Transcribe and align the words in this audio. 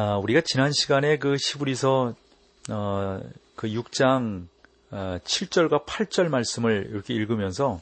아, 0.00 0.16
우리가 0.18 0.42
지난 0.42 0.70
시간에 0.70 1.18
그 1.18 1.36
시부리서 1.36 2.14
어, 2.70 3.20
그 3.56 3.66
6장 3.66 4.46
어, 4.92 5.18
7절과 5.24 5.86
8절 5.86 6.28
말씀을 6.28 6.86
이렇게 6.90 7.14
읽으면서 7.14 7.80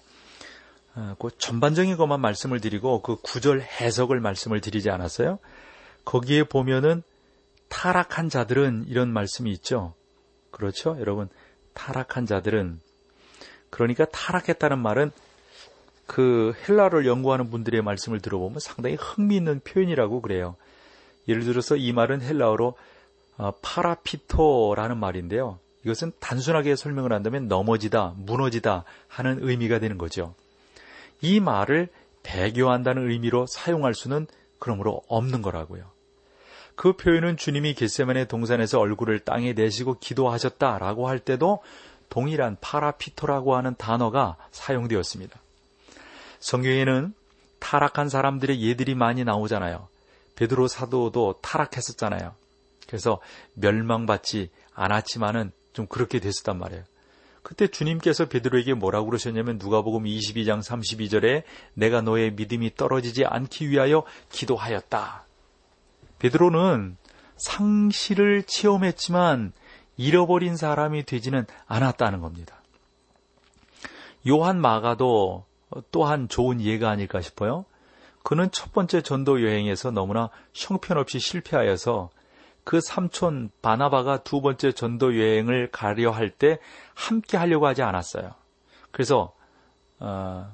어, 0.95 1.15
그 1.19 1.29
전반적인 1.37 1.99
것만 1.99 2.23
말씀을 2.23 2.63
드리고 2.63 3.03
그 3.03 3.17
9절 3.17 3.61
해석을 3.61 4.21
말씀을 4.21 4.63
드리지 4.63 4.89
않았어요? 4.89 5.39
거기에 6.07 6.45
보면은 6.45 7.03
타락한 7.69 8.31
자들은 8.31 8.87
이런 8.89 9.13
말씀이 9.13 9.51
있죠. 9.51 9.93
그렇죠? 10.51 10.97
여러분, 10.99 11.29
타락한 11.75 12.25
자들은 12.25 12.81
그러니까 13.69 14.07
타락했다는 14.07 14.79
말은 14.79 15.11
그 16.07 16.55
헬라를 16.67 17.05
연구하는 17.05 17.51
분들의 17.51 17.83
말씀을 17.83 18.21
들어보면 18.21 18.59
상당히 18.61 18.97
흥미있는 18.99 19.61
표현이라고 19.61 20.23
그래요. 20.23 20.57
예를 21.29 21.45
들어서 21.45 21.77
이 21.77 21.93
말은 21.93 22.23
헬라어로 22.23 22.75
어, 23.39 23.53
파라피토라는 23.63 24.99
말인데요. 24.99 25.59
이것은 25.85 26.13
단순하게 26.19 26.75
설명을 26.75 27.13
한다면 27.13 27.49
넘어지다, 27.49 28.15
무너지다 28.17 28.85
하는 29.09 29.39
의미가 29.41 29.79
되는 29.79 29.99
거죠. 29.99 30.35
이 31.21 31.39
말을 31.39 31.89
배교한다는 32.23 33.11
의미로 33.11 33.47
사용할 33.47 33.95
수는 33.95 34.27
그러므로 34.59 35.03
없는 35.09 35.43
거라고요. 35.43 35.85
그 36.75 36.93
표현은 36.95 37.37
주님이 37.37 37.75
겟세만의 37.75 38.29
동산에서 38.29 38.81
얼굴을 38.81 39.21
땅에 39.21 39.53
내시고 39.53 39.99
기도하셨다라고 39.99 41.09
할 41.09 41.19
때도 41.19 41.63
동일한 42.09 42.57
파라피토라고 42.61 43.57
하는 43.57 43.75
단어가 43.77 44.37
사용되었습니다. 44.51 45.41
성경에는 46.41 47.15
타락한 47.59 48.09
사람들의 48.09 48.61
예들이 48.61 48.95
많이 48.95 49.25
나오잖아요. 49.25 49.89
베드로 50.37 50.69
사도도 50.69 51.41
타락했었잖아요. 51.43 52.35
그래서 52.87 53.21
멸망받지 53.55 54.51
않았지만은 54.75 55.51
좀 55.73 55.87
그렇게 55.87 56.21
됐었단 56.21 56.59
말이에요. 56.59 56.85
그때 57.43 57.69
주님께서 57.69 58.27
베드로에게 58.27 58.75
뭐라고 58.75 59.07
그러셨냐면 59.07 59.59
누가복음 59.59 60.05
22장 60.05 60.61
32절에 60.61 61.45
내가 61.75 62.01
너의 62.01 62.33
믿음이 62.33 62.75
떨어지지 62.75 63.25
않기 63.25 63.71
위하여 63.71 64.05
기도하였다. 64.31 65.25
베드로는 66.19 66.97
상실을 67.37 68.43
체험했지만 68.45 69.53
잃어버린 69.97 70.57
사람이 70.57 71.05
되지는 71.05 71.47
않았다는 71.67 72.21
겁니다. 72.21 72.63
요한 74.29 74.61
마가도 74.61 75.45
또한 75.93 76.29
좋은 76.29 76.61
예가 76.61 76.91
아닐까 76.91 77.21
싶어요. 77.21 77.65
그는 78.27 78.51
첫 78.51 78.73
번째 78.73 79.03
전도 79.03 79.45
여행에서 79.45 79.93
너무나 79.93 80.31
형편없이 80.53 81.21
실패하여서 81.21 82.11
그 82.65 82.81
삼촌 82.81 83.51
바나바가 83.63 84.25
두 84.25 84.41
번째 84.41 84.73
전도 84.73 85.17
여행을 85.17 85.71
가려 85.71 86.11
할 86.11 86.31
때 86.31 86.59
함께 86.93 87.37
하려고 87.37 87.69
하지 87.69 87.83
않았어요. 87.83 88.35
그래서 88.91 89.33
어, 90.01 90.53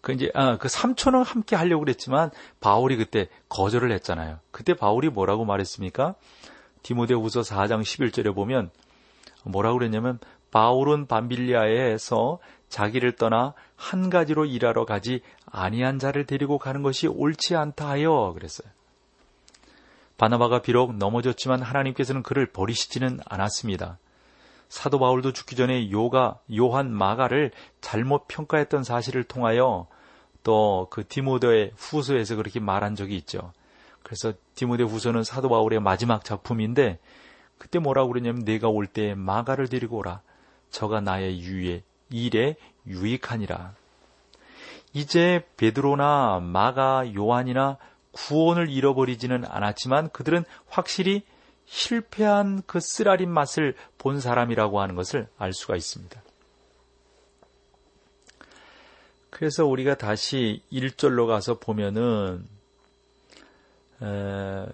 그 0.00 0.12
이제 0.12 0.30
아, 0.32 0.56
그 0.56 0.68
삼촌은 0.68 1.24
함께 1.24 1.56
하려고 1.56 1.84
그랬지만 1.84 2.30
바울이 2.60 2.96
그때 2.96 3.28
거절을 3.50 3.92
했잖아요. 3.92 4.38
그때 4.50 4.72
바울이 4.72 5.10
뭐라고 5.10 5.44
말했습니까? 5.44 6.14
디모데후서 6.82 7.42
4장 7.42 7.82
11절에 7.82 8.34
보면 8.34 8.70
뭐라고 9.44 9.76
그랬냐면 9.76 10.18
바울은 10.50 11.06
밤빌리아에서 11.06 12.38
자기를 12.68 13.12
떠나 13.12 13.54
한 13.76 14.10
가지로 14.10 14.44
일하러 14.44 14.84
가지 14.84 15.20
아니한 15.46 15.98
자를 15.98 16.26
데리고 16.26 16.58
가는 16.58 16.82
것이 16.82 17.06
옳지 17.06 17.56
않다 17.56 17.88
하여 17.88 18.32
그랬어요. 18.34 18.68
바나바가 20.16 20.62
비록 20.62 20.96
넘어졌지만 20.96 21.62
하나님께서는 21.62 22.22
그를 22.22 22.46
버리시지는 22.46 23.20
않았습니다. 23.24 23.98
사도 24.68 24.98
바울도 24.98 25.32
죽기 25.32 25.56
전에 25.56 25.90
요가 25.90 26.40
요한 26.56 26.92
마가를 26.92 27.52
잘못 27.80 28.26
평가했던 28.28 28.84
사실을 28.84 29.24
통하여 29.24 29.86
또 30.42 30.88
그 30.90 31.06
디모데의 31.06 31.72
후서에서 31.76 32.36
그렇게 32.36 32.60
말한 32.60 32.96
적이 32.96 33.16
있죠. 33.16 33.52
그래서 34.02 34.32
디모데 34.54 34.84
후서는 34.84 35.22
사도 35.22 35.48
바울의 35.48 35.80
마지막 35.80 36.24
작품인데 36.24 36.98
그때 37.58 37.78
뭐라고 37.78 38.08
그러냐면 38.08 38.44
내가 38.44 38.68
올 38.68 38.86
때 38.86 39.14
마가를 39.14 39.68
데리고 39.68 39.98
오라. 39.98 40.22
저가 40.70 41.00
나의 41.00 41.40
유에 41.40 41.82
일에 42.10 42.56
유익하니라. 42.86 43.74
이제 44.92 45.46
베드로나 45.56 46.40
마가 46.40 47.14
요한이나 47.14 47.76
구원을 48.12 48.70
잃어버리지는 48.70 49.44
않았지만 49.44 50.10
그들은 50.10 50.44
확실히 50.68 51.22
실패한 51.66 52.62
그 52.66 52.80
쓰라린 52.80 53.30
맛을 53.30 53.74
본 53.98 54.20
사람이라고 54.20 54.80
하는 54.80 54.94
것을 54.94 55.28
알 55.36 55.52
수가 55.52 55.76
있습니다. 55.76 56.22
그래서 59.30 59.66
우리가 59.66 59.96
다시 59.96 60.62
1절로 60.72 61.26
가서 61.26 61.58
보면은 61.58 62.44
에, 64.02 64.66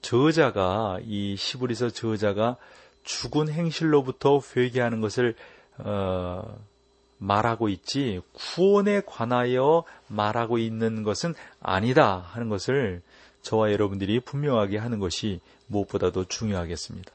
저자가 0.00 0.98
이 1.02 1.36
시브리서 1.36 1.90
저자가 1.90 2.56
죽은 3.02 3.48
행실로부터 3.48 4.40
회개하는 4.56 5.00
것을 5.00 5.34
어, 5.84 6.58
말하고 7.18 7.68
있지 7.68 8.20
구원에 8.32 9.02
관하여 9.06 9.84
말하고 10.08 10.58
있는 10.58 11.02
것은 11.02 11.34
아니다 11.60 12.18
하는 12.18 12.48
것을 12.48 13.02
저와 13.42 13.72
여러분들이 13.72 14.20
분명하게 14.20 14.78
하는 14.78 14.98
것이 14.98 15.40
무엇보다도 15.66 16.24
중요하겠습니다. 16.24 17.12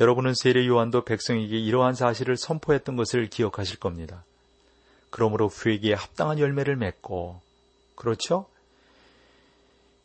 여러분은 0.00 0.34
세례 0.34 0.66
요한도 0.66 1.04
백성에게 1.04 1.58
이러한 1.58 1.94
사실을 1.94 2.36
선포했던 2.36 2.96
것을 2.96 3.28
기억하실 3.28 3.80
겁니다. 3.80 4.24
그러므로 5.10 5.50
회개에 5.50 5.94
합당한 5.94 6.38
열매를 6.38 6.76
맺고 6.76 7.40
그렇죠? 7.96 8.46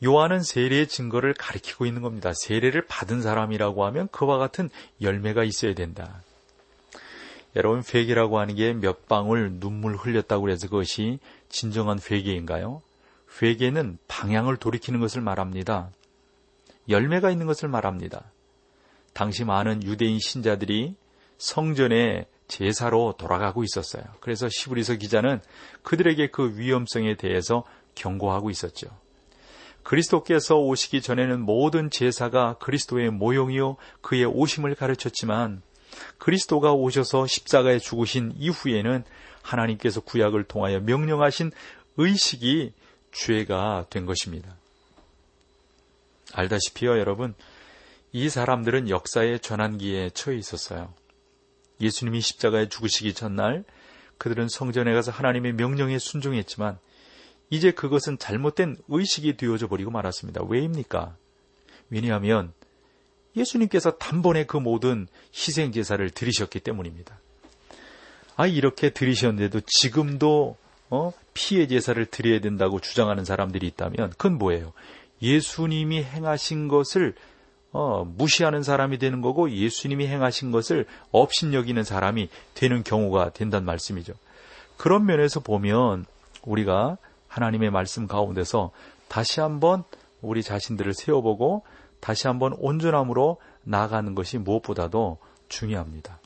요한은 0.04 0.42
세례의 0.42 0.88
증거를 0.88 1.34
가리키고 1.34 1.86
있는 1.86 2.02
겁니다. 2.02 2.34
세례를 2.34 2.88
받은 2.88 3.22
사람이라고 3.22 3.86
하면 3.86 4.08
그와 4.10 4.38
같은 4.38 4.70
열매가 5.02 5.44
있어야 5.44 5.74
된다. 5.76 6.22
여러분 7.56 7.84
회개라고 7.94 8.40
하는 8.40 8.56
게 8.56 8.74
몇 8.74 9.08
방울 9.08 9.59
눈물 9.59 9.96
흘렸다고 9.96 10.50
해서 10.50 10.68
그것이 10.68 11.19
진정한 11.50 12.00
회개인가요? 12.00 12.81
회개는 13.41 13.97
방향을 14.08 14.58
돌이키는 14.58 15.00
것을 15.00 15.22
말합니다. 15.22 15.92
열매가 16.90 17.31
있는 17.31 17.46
것을 17.46 17.69
말합니다. 17.69 18.31
당시 19.13 19.46
많은 19.46 19.84
유대인 19.84 20.19
신자들이 20.19 20.96
성전에 21.38 22.25
제사로 22.47 23.16
돌아가고 23.18 23.63
있었어요. 23.63 24.03
그래서 24.19 24.50
시브리서 24.50 24.96
기자는 24.96 25.40
그들에게 25.84 26.28
그 26.30 26.57
위험성에 26.57 27.16
대해서 27.16 27.63
경고하고 27.95 28.50
있었죠. 28.50 28.88
그리스도께서 29.83 30.57
오시기 30.57 31.01
전에는 31.01 31.42
모든 31.42 31.89
제사가 31.89 32.57
그리스도의 32.60 33.12
모형이요 33.12 33.78
그의 34.01 34.25
오심을 34.25 34.75
가르쳤지만 34.75 35.62
그리스도가 36.18 36.74
오셔서 36.74 37.28
십자가에 37.28 37.80
죽으신 37.80 38.34
이후에는 38.38 39.04
하나님께서 39.42 40.02
구약을 40.02 40.46
통하여 40.46 40.80
명령하신 40.80 41.52
의식이 41.98 42.74
죄가 43.12 43.88
된 43.90 44.06
것입니다. 44.06 44.56
알다시피요, 46.34 46.98
여러분, 46.98 47.36
이 48.12 48.30
사람들은 48.30 48.90
역사의 48.90 49.40
전환기에 49.40 50.12
처해 50.12 50.38
있었어요. 50.38 50.94
예수님이 51.80 52.22
십자가에 52.22 52.70
죽으시기 52.70 53.14
전날 53.14 53.64
그들은 54.18 54.48
성전에 54.48 54.94
가서 54.94 55.12
하나님의 55.12 55.54
명령에 55.54 56.00
순종했지만 56.00 56.80
이제 57.50 57.72
그것은 57.72 58.18
잘못된 58.18 58.78
의식이 58.88 59.38
되어져 59.38 59.68
버리고 59.68 59.92
말았습니다. 59.92 60.44
왜입니까? 60.48 61.18
왜냐하면 61.90 62.54
예수님께서 63.35 63.97
단번에 63.97 64.45
그 64.45 64.57
모든 64.57 65.07
희생 65.33 65.71
제사를 65.71 66.07
드리셨기 66.09 66.59
때문입니다. 66.59 67.18
아 68.35 68.47
이렇게 68.47 68.89
드리셨는데도 68.89 69.62
지금도 69.65 70.57
어? 70.89 71.12
피해 71.33 71.68
제사를 71.68 72.03
드려야 72.06 72.39
된다고 72.39 72.80
주장하는 72.80 73.25
사람들이 73.25 73.65
있다면 73.68 74.12
그건 74.12 74.38
뭐예요? 74.38 74.74
예수님이 75.21 76.03
행하신 76.03 76.68
것을 76.68 77.15
어, 77.71 78.06
무시하는 78.06 78.62
사람이 78.62 79.00
되는 79.00 79.21
거고 79.21 79.50
예수님이 79.50 80.06
행하신 80.07 80.51
것을 80.51 80.85
업신여기는 81.12 81.83
사람이 81.83 82.30
되는 82.53 82.83
경우가 82.83 83.31
된다는 83.31 83.65
말씀이죠. 83.65 84.13
그런 84.77 85.06
면에서 85.06 85.39
보면 85.39 86.06
우리가 86.44 86.97
하나님의 87.27 87.71
말씀 87.71 88.06
가운데서 88.06 88.69
다시 89.07 89.39
한번 89.39 89.83
우리 90.21 90.44
자신들을 90.44 90.94
세워보고 90.94 91.63
다시 92.04 92.28
한번 92.28 92.52
온전함으로 92.58 93.38
나아가는 93.64 94.14
것이 94.14 94.38
무엇보다도 94.38 95.20
중요합니다. 95.48 96.20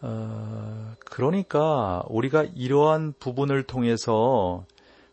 어, 0.00 0.94
그러니까 1.04 2.02
우리가 2.08 2.44
이러한 2.54 3.12
부분을 3.20 3.64
통해서 3.64 4.64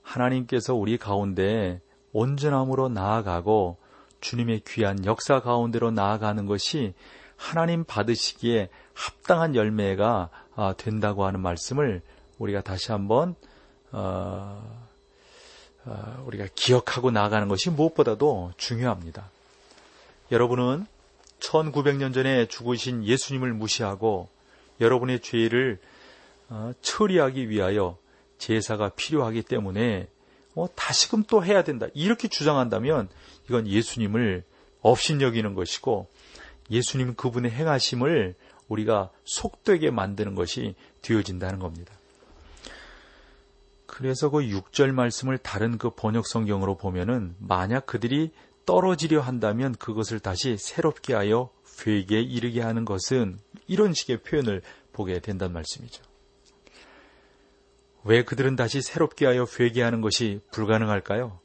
하나님께서 0.01 0.75
우리 0.75 0.97
가운데 0.97 1.81
온전함으로 2.13 2.87
나아가고 2.87 3.75
주님의 4.21 4.61
귀한 4.65 5.03
역사 5.03 5.41
가운데로 5.41 5.91
나아가는 5.91 6.45
것이 6.45 6.93
하나님 7.35 7.83
받으시기에 7.83 8.69
합당한 8.93 9.55
열매가 9.55 10.29
아, 10.55 10.73
된다고 10.77 11.25
하는 11.25 11.41
말씀을 11.41 12.01
우리가 12.37 12.61
다시 12.61 12.93
한번 12.93 13.35
어, 13.91 14.61
어, 14.61 14.88
우리가 16.25 16.47
기억하고 16.55 17.11
나아가는 17.11 17.47
것이 17.47 17.69
무엇보다도 17.69 18.53
중요합니다. 18.57 19.29
여러분은 20.31 20.85
1900년 21.39 22.13
전에 22.13 22.47
죽으신 22.47 23.03
예수님을 23.03 23.53
무시하고 23.53 24.29
여러분의 24.81 25.21
죄를 25.21 25.79
어, 26.49 26.73
처리하기 26.81 27.49
위하여 27.49 27.97
제사가 28.37 28.89
필요하기 28.89 29.43
때문에 29.43 30.07
어, 30.55 30.67
다시금 30.75 31.23
또 31.23 31.43
해야 31.43 31.63
된다. 31.63 31.87
이렇게 31.93 32.27
주장한다면 32.27 33.09
이건 33.47 33.67
예수님을 33.67 34.43
업신여기는 34.81 35.53
것이고 35.53 36.07
예수님 36.71 37.15
그분의 37.15 37.51
행하심을 37.51 38.35
우리가 38.67 39.09
속되게 39.25 39.91
만드는 39.91 40.35
것이 40.35 40.75
되어진다는 41.01 41.59
겁니다. 41.59 41.93
그래서 43.99 44.29
그 44.29 44.37
6절 44.37 44.93
말씀을 44.93 45.37
다른 45.37 45.77
그 45.77 45.89
번역 45.89 46.25
성경으로 46.25 46.77
보면은 46.77 47.35
만약 47.37 47.85
그들이 47.85 48.31
떨어지려 48.65 49.19
한다면 49.19 49.75
그것을 49.75 50.21
다시 50.21 50.55
새롭게 50.57 51.13
하여 51.13 51.49
회개에 51.85 52.21
이르게 52.21 52.61
하는 52.61 52.85
것은 52.85 53.39
이런 53.67 53.93
식의 53.93 54.21
표현을 54.23 54.61
보게 54.93 55.19
된단 55.19 55.51
말씀이죠. 55.51 56.01
왜 58.05 58.23
그들은 58.23 58.55
다시 58.55 58.81
새롭게 58.81 59.25
하여 59.25 59.45
회개하는 59.59 59.99
것이 59.99 60.39
불가능할까요? 60.51 61.37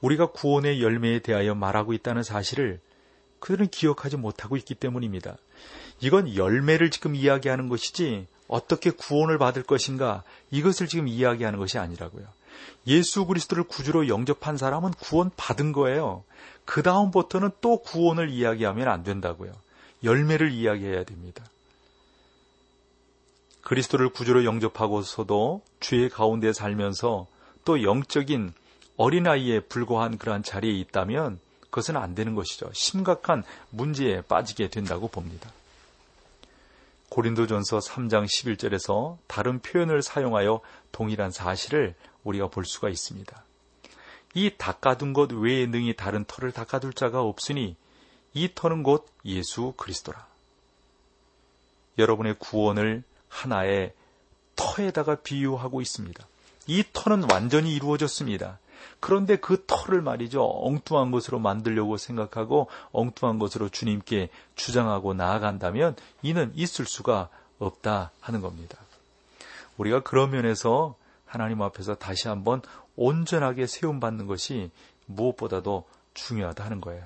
우리가 0.00 0.32
구원의 0.32 0.82
열매에 0.82 1.20
대하여 1.20 1.54
말하고 1.54 1.92
있다는 1.92 2.24
사실을 2.24 2.80
그들은 3.38 3.68
기억하지 3.68 4.16
못하고 4.16 4.56
있기 4.56 4.74
때문입니다. 4.74 5.36
이건 6.00 6.34
열매를 6.34 6.90
지금 6.90 7.14
이야기하는 7.14 7.68
것이지 7.68 8.26
어떻게 8.48 8.90
구원을 8.90 9.38
받을 9.38 9.62
것인가 9.62 10.22
이것을 10.50 10.86
지금 10.86 11.08
이야기하는 11.08 11.58
것이 11.58 11.78
아니라고요. 11.78 12.26
예수 12.86 13.26
그리스도를 13.26 13.64
구주로 13.64 14.08
영접한 14.08 14.56
사람은 14.56 14.92
구원 14.92 15.30
받은 15.36 15.72
거예요. 15.72 16.24
그 16.64 16.82
다음부터는 16.82 17.50
또 17.60 17.78
구원을 17.78 18.30
이야기하면 18.30 18.88
안 18.88 19.02
된다고요. 19.02 19.52
열매를 20.04 20.52
이야기해야 20.52 21.04
됩니다. 21.04 21.44
그리스도를 23.62 24.10
구주로 24.10 24.44
영접하고서도 24.44 25.62
죄의 25.80 26.10
가운데 26.10 26.52
살면서 26.52 27.26
또 27.64 27.82
영적인 27.82 28.52
어린아이에 28.96 29.60
불과한 29.60 30.18
그러한 30.18 30.44
자리에 30.44 30.72
있다면 30.72 31.40
그것은 31.64 31.96
안 31.96 32.14
되는 32.14 32.34
것이죠. 32.34 32.70
심각한 32.72 33.42
문제에 33.70 34.22
빠지게 34.22 34.68
된다고 34.68 35.08
봅니다. 35.08 35.50
고린도전서 37.10 37.78
3장 37.78 38.24
11절에서 38.24 39.18
다른 39.26 39.60
표현을 39.60 40.02
사용하여 40.02 40.60
동일한 40.92 41.30
사실을 41.30 41.94
우리가 42.24 42.48
볼 42.48 42.64
수가 42.64 42.88
있습니다. 42.88 43.44
이 44.34 44.50
닦아둔 44.58 45.12
것 45.12 45.32
외에 45.32 45.66
능히 45.66 45.94
다른 45.94 46.24
터를 46.26 46.52
닦아둘 46.52 46.92
자가 46.92 47.22
없으니 47.22 47.76
이 48.34 48.50
터는 48.54 48.82
곧 48.82 49.06
예수 49.24 49.72
그리스도라. 49.76 50.26
여러분의 51.98 52.36
구원을 52.38 53.02
하나의 53.28 53.94
터에다가 54.56 55.16
비유하고 55.16 55.80
있습니다. 55.80 56.26
이 56.66 56.84
터는 56.92 57.30
완전히 57.30 57.74
이루어졌습니다. 57.74 58.58
그런데 59.00 59.36
그 59.36 59.64
터를 59.66 60.02
말이죠. 60.02 60.42
엉뚱한 60.44 61.10
것으로 61.10 61.38
만들려고 61.38 61.96
생각하고 61.96 62.68
엉뚱한 62.92 63.38
것으로 63.38 63.68
주님께 63.68 64.28
주장하고 64.54 65.14
나아간다면 65.14 65.96
이는 66.22 66.52
있을 66.54 66.86
수가 66.86 67.28
없다 67.58 68.10
하는 68.20 68.40
겁니다. 68.40 68.78
우리가 69.78 70.02
그런 70.02 70.30
면에서 70.30 70.94
하나님 71.24 71.62
앞에서 71.62 71.94
다시 71.96 72.28
한번 72.28 72.62
온전하게 72.96 73.66
세움받는 73.66 74.26
것이 74.26 74.70
무엇보다도 75.06 75.84
중요하다 76.14 76.64
하는 76.64 76.80
거예요. 76.80 77.02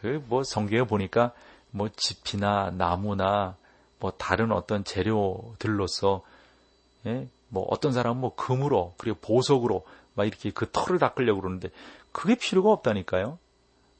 그 0.00 0.22
뭐 0.28 0.42
성경에 0.42 0.84
보니까 0.84 1.32
뭐 1.70 1.88
집이나 1.94 2.70
나무나 2.70 3.56
뭐 3.98 4.10
다른 4.12 4.50
어떤 4.50 4.82
재료들로서 4.82 6.22
예? 7.06 7.28
뭐 7.48 7.66
어떤 7.68 7.92
사람은 7.92 8.20
뭐 8.20 8.34
금으로 8.34 8.94
그리고 8.96 9.18
보석으로 9.20 9.84
막 10.20 10.26
이렇게 10.26 10.50
그 10.50 10.70
털을 10.70 10.98
닦으려고 10.98 11.40
그러는데 11.40 11.70
그게 12.12 12.34
필요가 12.34 12.70
없다니까요. 12.72 13.38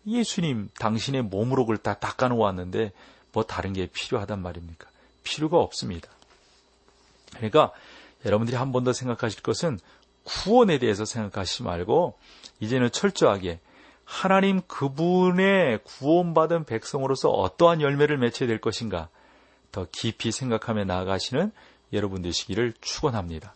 예수님 0.06 0.68
당신의 0.78 1.22
몸으로 1.22 1.64
그걸 1.64 1.78
다 1.78 1.94
닦아 1.94 2.28
놓았는데 2.28 2.92
뭐 3.32 3.44
다른 3.44 3.72
게 3.72 3.86
필요하단 3.86 4.42
말입니까? 4.42 4.86
필요가 5.22 5.58
없습니다. 5.58 6.10
그러니까 7.36 7.72
여러분들이 8.26 8.56
한 8.56 8.72
번 8.72 8.84
더 8.84 8.92
생각하실 8.92 9.40
것은 9.42 9.78
구원에 10.24 10.78
대해서 10.78 11.04
생각하시지 11.06 11.62
말고 11.62 12.18
이제는 12.60 12.90
철저하게 12.90 13.60
하나님 14.04 14.60
그분의 14.66 15.80
구원받은 15.84 16.64
백성으로서 16.64 17.30
어떠한 17.30 17.80
열매를 17.80 18.18
맺혀야 18.18 18.46
될 18.48 18.60
것인가 18.60 19.08
더 19.72 19.86
깊이 19.90 20.32
생각하며 20.32 20.84
나아가시는 20.84 21.52
여러분 21.92 22.20
되시기를 22.22 22.74
축원합니다. 22.80 23.54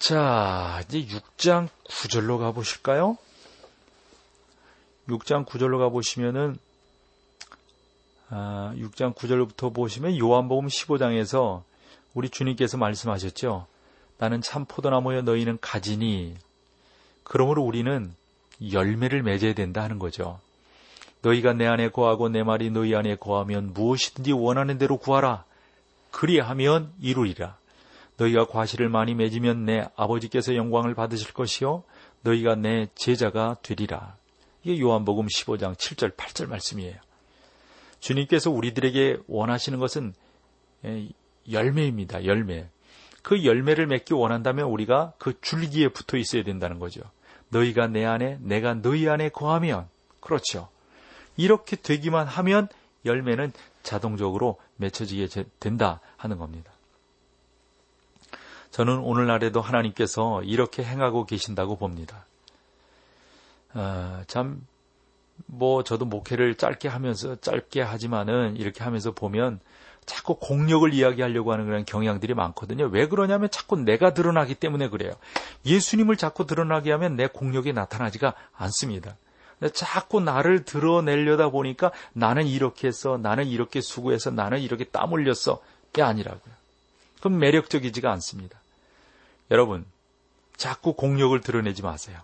자, 0.00 0.82
이제 0.88 1.04
6장 1.04 1.68
9절로 1.84 2.38
가보실까요? 2.38 3.18
6장 5.08 5.44
9절로 5.44 5.78
가보시면은, 5.78 6.56
아, 8.30 8.72
6장 8.76 9.14
9절부터 9.14 9.74
보시면 9.74 10.16
요한복음 10.16 10.68
15장에서 10.68 11.62
우리 12.14 12.30
주님께서 12.30 12.78
말씀하셨죠. 12.78 13.66
나는 14.16 14.40
참 14.40 14.64
포도나무여 14.64 15.20
너희는 15.20 15.58
가지니, 15.60 16.34
그러므로 17.22 17.62
우리는 17.62 18.14
열매를 18.72 19.22
맺어야 19.22 19.52
된다 19.52 19.82
하는 19.82 19.98
거죠. 19.98 20.40
너희가 21.20 21.52
내 21.52 21.66
안에 21.66 21.90
거하고 21.90 22.30
내 22.30 22.42
말이 22.42 22.70
너희 22.70 22.94
안에 22.94 23.16
거하면 23.16 23.74
무엇이든지 23.74 24.32
원하는 24.32 24.78
대로 24.78 24.96
구하라. 24.96 25.44
그리하면 26.10 26.90
이루리라. 27.02 27.59
너희가 28.20 28.46
과실을 28.46 28.90
많이 28.90 29.14
맺으면 29.14 29.64
내 29.64 29.88
아버지께서 29.96 30.54
영광을 30.54 30.94
받으실 30.94 31.32
것이요 31.32 31.84
너희가 32.22 32.54
내 32.54 32.88
제자가 32.94 33.56
되리라. 33.62 34.16
이게 34.62 34.78
요한복음 34.78 35.26
15장 35.26 35.74
7절 35.74 36.16
8절 36.16 36.48
말씀이에요. 36.48 36.96
주님께서 38.00 38.50
우리들에게 38.50 39.20
원하시는 39.26 39.78
것은 39.78 40.12
예, 40.84 41.08
열매입니다. 41.50 42.26
열매. 42.26 42.68
그 43.22 43.44
열매를 43.44 43.86
맺기 43.86 44.14
원한다면 44.14 44.66
우리가 44.66 45.14
그 45.18 45.38
줄기에 45.40 45.88
붙어 45.88 46.16
있어야 46.16 46.42
된다는 46.42 46.78
거죠. 46.78 47.02
너희가 47.48 47.86
내 47.88 48.04
안에, 48.04 48.38
내가 48.40 48.74
너희 48.74 49.08
안에 49.08 49.28
거하면, 49.28 49.88
그렇죠. 50.20 50.68
이렇게 51.36 51.76
되기만 51.76 52.26
하면 52.26 52.68
열매는 53.04 53.52
자동적으로 53.82 54.58
맺혀지게 54.76 55.44
된다 55.58 56.00
하는 56.16 56.38
겁니다. 56.38 56.72
저는 58.70 58.98
오늘날에도 58.98 59.60
하나님께서 59.60 60.42
이렇게 60.42 60.84
행하고 60.84 61.26
계신다고 61.26 61.76
봅니다. 61.76 62.24
아, 63.72 64.22
참, 64.26 64.66
뭐, 65.46 65.82
저도 65.82 66.04
목회를 66.04 66.54
짧게 66.56 66.88
하면서, 66.88 67.36
짧게 67.40 67.82
하지만은 67.82 68.56
이렇게 68.56 68.84
하면서 68.84 69.12
보면 69.12 69.60
자꾸 70.06 70.36
공력을 70.36 70.92
이야기하려고 70.92 71.52
하는 71.52 71.66
그런 71.66 71.84
경향들이 71.84 72.34
많거든요. 72.34 72.86
왜 72.86 73.06
그러냐면 73.06 73.50
자꾸 73.50 73.76
내가 73.76 74.12
드러나기 74.14 74.54
때문에 74.54 74.88
그래요. 74.88 75.12
예수님을 75.66 76.16
자꾸 76.16 76.46
드러나게 76.46 76.90
하면 76.92 77.16
내 77.16 77.26
공력이 77.26 77.72
나타나지가 77.72 78.34
않습니다. 78.56 79.16
자꾸 79.74 80.20
나를 80.20 80.64
드러내려다 80.64 81.50
보니까 81.50 81.92
나는 82.12 82.46
이렇게 82.46 82.88
했어, 82.88 83.18
나는 83.18 83.46
이렇게 83.46 83.80
수고해서, 83.80 84.30
나는 84.30 84.60
이렇게 84.60 84.84
땀 84.84 85.12
흘렸어. 85.12 85.60
게 85.92 86.02
아니라고요. 86.02 86.54
그럼 87.20 87.38
매력적이지가 87.38 88.10
않습니다. 88.12 88.59
여러분, 89.50 89.84
자꾸 90.56 90.92
공력을 90.94 91.38
드러내지 91.40 91.82
마세요. 91.82 92.20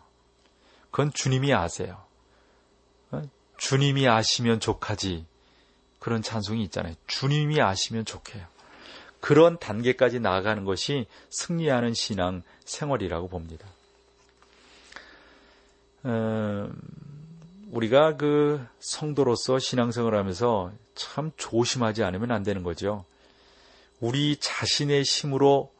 그건 0.90 1.12
주님이 1.12 1.54
아세요. 1.54 2.02
어? 3.10 3.22
주님이 3.58 4.08
아시면 4.08 4.60
족하지. 4.60 5.26
그런 5.98 6.22
찬송이 6.22 6.62
있잖아요. 6.64 6.94
주님이 7.06 7.60
아시면 7.60 8.04
좋게요. 8.04 8.46
그런 9.20 9.58
단계까지 9.58 10.20
나아가는 10.20 10.64
것이 10.64 11.06
승리하는 11.30 11.94
신앙 11.94 12.42
생활이라고 12.64 13.28
봅니다. 13.28 13.66
음, 16.04 16.80
우리가 17.72 18.16
그 18.16 18.64
성도로서 18.78 19.58
신앙생활을 19.58 20.16
하면서 20.16 20.70
참 20.94 21.32
조심하지 21.36 22.04
않으면 22.04 22.30
안 22.30 22.44
되는 22.44 22.62
거죠. 22.62 23.04
우리 23.98 24.36
자신의 24.36 25.02
힘으로 25.02 25.72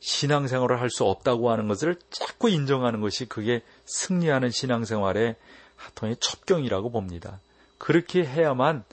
신앙생활을 0.00 0.80
할 0.80 0.90
수 0.90 1.04
없다고 1.04 1.50
하는 1.50 1.68
것을 1.68 1.96
자꾸 2.10 2.48
인정하는 2.48 3.00
것이 3.00 3.26
그게 3.26 3.62
승리하는 3.84 4.50
신앙생활의 4.50 5.36
하통의 5.76 6.16
첩경이라고 6.20 6.90
봅니다. 6.90 7.40
그렇게 7.78 8.24
해야만 8.24 8.84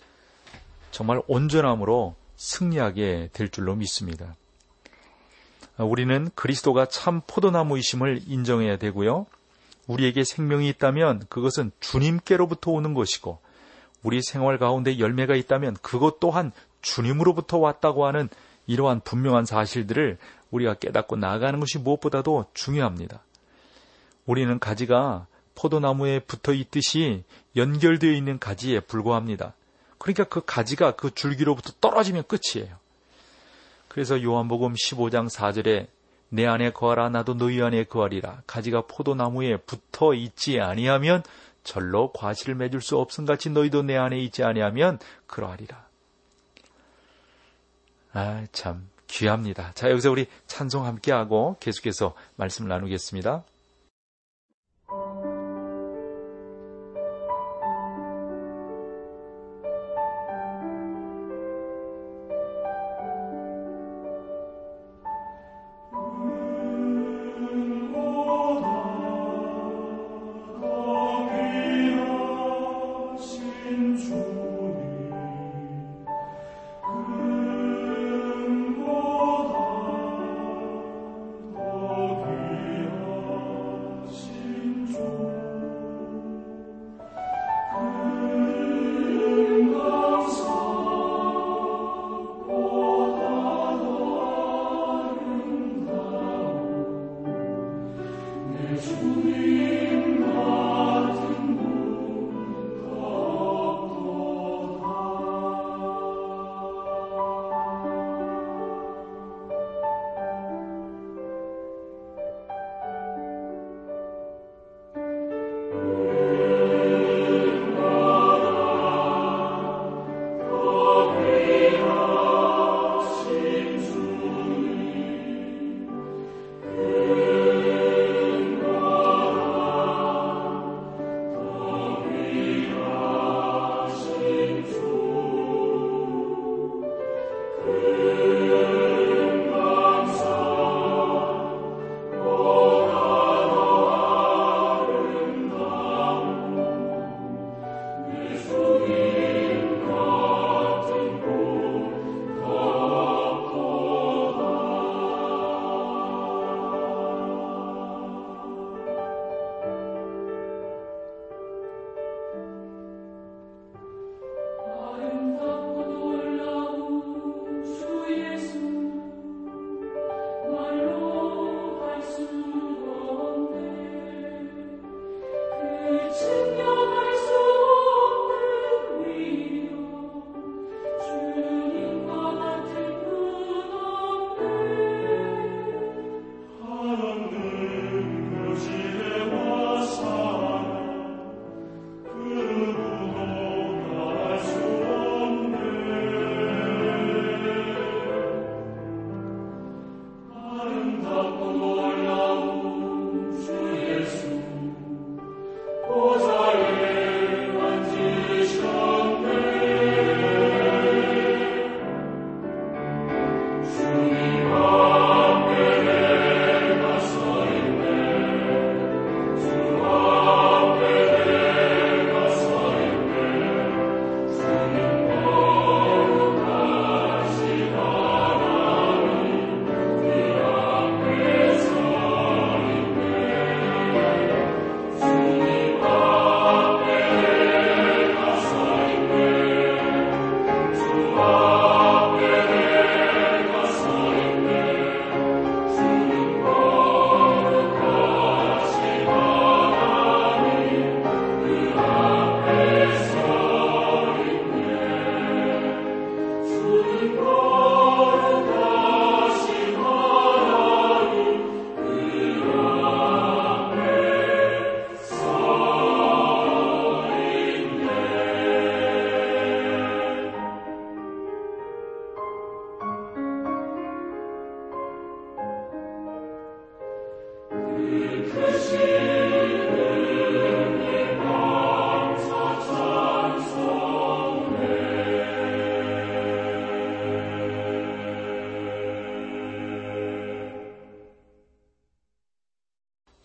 정말 0.91 1.21
온전함으로 1.27 2.15
승리하게 2.35 3.29
될 3.33 3.49
줄로 3.49 3.75
믿습니다. 3.75 4.35
우리는 5.77 6.29
그리스도가 6.35 6.87
참 6.87 7.21
포도나무이심을 7.27 8.21
인정해야 8.27 8.77
되고요. 8.77 9.25
우리에게 9.87 10.23
생명이 10.23 10.67
있다면 10.69 11.23
그것은 11.29 11.71
주님께로부터 11.79 12.71
오는 12.71 12.93
것이고 12.93 13.39
우리 14.03 14.21
생활 14.21 14.57
가운데 14.57 14.99
열매가 14.99 15.35
있다면 15.35 15.77
그것 15.81 16.19
또한 16.19 16.51
주님으로부터 16.81 17.57
왔다고 17.57 18.05
하는 18.05 18.29
이러한 18.67 19.01
분명한 19.01 19.45
사실들을 19.45 20.17
우리가 20.51 20.75
깨닫고 20.75 21.15
나아가는 21.17 21.59
것이 21.59 21.79
무엇보다도 21.79 22.45
중요합니다. 22.53 23.21
우리는 24.25 24.59
가지가 24.59 25.27
포도나무에 25.55 26.19
붙어 26.19 26.53
있듯이 26.53 27.23
연결되어 27.55 28.11
있는 28.11 28.39
가지에 28.39 28.81
불과합니다. 28.81 29.53
그러니까 29.97 30.25
그 30.25 30.41
가지가 30.45 30.95
그 30.95 31.13
줄기로부터 31.13 31.73
떨어지면 31.81 32.23
끝이에요. 32.27 32.75
그래서 33.87 34.21
요한복음 34.21 34.73
15장 34.73 35.27
4절에 35.29 35.87
내 36.29 36.45
안에 36.45 36.71
거하라 36.71 37.09
나도 37.09 37.35
너희 37.35 37.61
안에 37.61 37.85
거하리라 37.85 38.41
가지가 38.45 38.83
포도나무에 38.87 39.57
붙어 39.57 40.13
있지 40.13 40.59
아니하면 40.59 41.23
절로 41.63 42.11
과실을 42.11 42.55
맺을 42.55 42.81
수 42.81 42.97
없음 42.97 43.25
같이 43.25 43.49
너희도 43.49 43.83
내 43.83 43.97
안에 43.97 44.19
있지 44.19 44.43
아니하면 44.43 44.99
그러하리라. 45.25 45.85
아, 48.13 48.45
참 48.51 48.87
귀합니다. 49.07 49.71
자, 49.73 49.89
여기서 49.89 50.11
우리 50.11 50.27
찬송 50.47 50.85
함께 50.85 51.11
하고 51.11 51.57
계속해서 51.59 52.13
말씀을 52.35 52.69
나누겠습니다. 52.69 53.43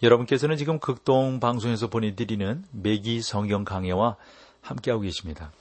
여러분께서는 0.03 0.57
지금 0.57 0.79
극동 0.79 1.39
방송에서 1.39 1.89
보내드리는 1.89 2.65
매기 2.73 3.23
성경 3.23 3.65
강해와 3.65 4.17
함께하고 4.61 5.03
계십니다. 5.03 5.53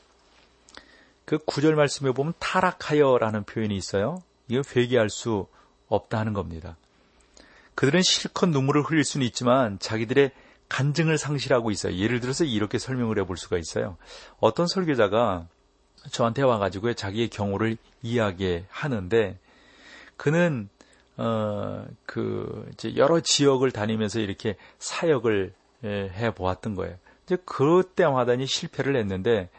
그 1.25 1.38
구절 1.38 1.75
말씀에 1.75 2.12
보면 2.12 2.33
타락하여라는 2.39 3.43
표현이 3.43 3.75
있어요. 3.77 4.24
이거 4.48 4.63
회개할 4.75 5.10
수 5.10 5.48
없다는 5.88 6.33
겁니다. 6.33 6.75
그들은 7.75 8.01
실컷 8.01 8.50
눈물을 8.50 8.81
흘릴 8.81 9.03
수는 9.03 9.25
있지만 9.27 9.77
자기들의 9.79 10.31
간증을 10.69 11.17
상실하고 11.17 11.69
있어요. 11.69 11.95
예를 11.98 12.19
들어서 12.19 12.43
이렇게 12.43 12.79
설명을 12.79 13.19
해볼 13.19 13.38
수가 13.38 13.57
있어요. 13.57 13.98
어떤 14.39 14.67
설교자가 14.67 15.48
저한테 16.12 16.41
와가지고 16.41 16.93
자기의 16.93 17.29
경우를 17.29 17.77
이야기하는데 18.01 19.38
그는 20.17 20.69
어, 21.22 21.86
그, 22.08 22.68
이제 22.74 22.96
여러 22.96 23.20
지역을 23.20 23.70
다니면서 23.70 24.20
이렇게 24.20 24.56
사역을 24.80 25.54
예, 25.84 25.88
해 25.88 26.34
보았던 26.34 26.74
거예요. 26.74 26.98
이제 27.25 27.38
그때마다 27.46 28.34
실패를 28.44 28.96
했는데, 28.96 29.50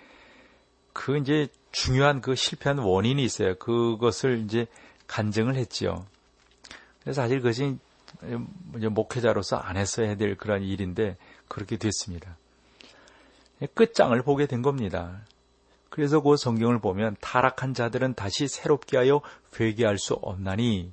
그 0.92 1.16
이제 1.18 1.46
중요한 1.70 2.20
그 2.20 2.34
실패한 2.34 2.78
원인이 2.78 3.22
있어요. 3.22 3.54
그것을 3.56 4.40
이제 4.40 4.66
간증을 5.06 5.54
했지요. 5.54 6.04
그래서 7.00 7.22
사실 7.22 7.38
그것이 7.38 7.78
목회자로서 8.90 9.56
안 9.56 9.76
했어야 9.76 10.16
될 10.16 10.36
그런 10.36 10.64
일인데, 10.64 11.16
그렇게 11.46 11.76
됐습니다. 11.76 12.36
끝장을 13.74 14.20
보게 14.22 14.46
된 14.46 14.62
겁니다. 14.62 15.20
그래서 15.90 16.20
그 16.20 16.36
성경을 16.36 16.80
보면 16.80 17.16
타락한 17.20 17.74
자들은 17.74 18.14
다시 18.14 18.48
새롭게 18.48 18.96
하여 18.96 19.20
회개할 19.60 19.98
수 19.98 20.14
없나니 20.14 20.92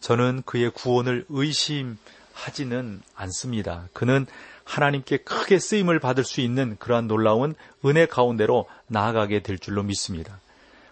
저는 0.00 0.42
그의 0.44 0.70
구원을 0.70 1.26
의심하지는 1.28 3.02
않습니다. 3.14 3.88
그는 3.92 4.26
하나님께 4.64 5.18
크게 5.18 5.58
쓰임을 5.58 5.98
받을 5.98 6.24
수 6.24 6.40
있는 6.40 6.76
그러한 6.78 7.06
놀라운 7.08 7.54
은혜 7.84 8.06
가운데로 8.06 8.66
나아가게 8.86 9.42
될 9.42 9.58
줄로 9.58 9.82
믿습니다. 9.82 10.40